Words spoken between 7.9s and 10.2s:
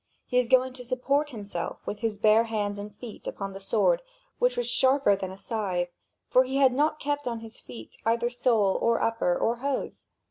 either sole or upper or hose.